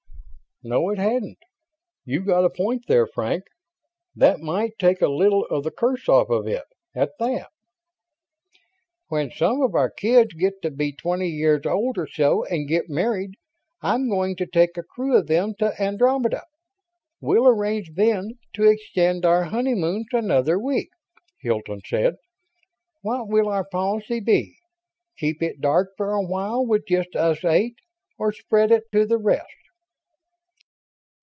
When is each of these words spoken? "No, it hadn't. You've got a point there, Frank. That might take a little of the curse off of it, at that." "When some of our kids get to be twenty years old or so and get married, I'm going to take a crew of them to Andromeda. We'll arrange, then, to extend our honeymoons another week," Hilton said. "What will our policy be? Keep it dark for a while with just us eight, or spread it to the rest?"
"No, 0.63 0.91
it 0.91 0.99
hadn't. 0.99 1.39
You've 2.05 2.27
got 2.27 2.45
a 2.45 2.49
point 2.51 2.83
there, 2.87 3.07
Frank. 3.07 3.45
That 4.15 4.41
might 4.41 4.77
take 4.77 5.01
a 5.01 5.07
little 5.07 5.43
of 5.47 5.63
the 5.63 5.71
curse 5.71 6.07
off 6.07 6.29
of 6.29 6.45
it, 6.47 6.65
at 6.93 7.13
that." 7.17 7.47
"When 9.07 9.31
some 9.31 9.63
of 9.63 9.73
our 9.73 9.89
kids 9.89 10.35
get 10.35 10.61
to 10.61 10.69
be 10.69 10.91
twenty 10.91 11.29
years 11.29 11.65
old 11.65 11.97
or 11.97 12.05
so 12.05 12.45
and 12.45 12.67
get 12.67 12.89
married, 12.91 13.31
I'm 13.81 14.07
going 14.07 14.35
to 14.35 14.45
take 14.45 14.77
a 14.77 14.83
crew 14.83 15.15
of 15.17 15.25
them 15.25 15.55
to 15.57 15.73
Andromeda. 15.81 16.43
We'll 17.19 17.47
arrange, 17.47 17.95
then, 17.95 18.37
to 18.53 18.69
extend 18.69 19.25
our 19.25 19.45
honeymoons 19.45 20.09
another 20.11 20.59
week," 20.59 20.89
Hilton 21.39 21.81
said. 21.87 22.17
"What 23.01 23.27
will 23.27 23.49
our 23.49 23.65
policy 23.67 24.19
be? 24.19 24.57
Keep 25.17 25.41
it 25.41 25.59
dark 25.59 25.93
for 25.97 26.13
a 26.13 26.21
while 26.21 26.63
with 26.63 26.85
just 26.87 27.15
us 27.15 27.43
eight, 27.43 27.77
or 28.19 28.31
spread 28.31 28.69
it 28.71 28.83
to 28.91 29.07
the 29.07 29.17
rest?" 29.17 29.47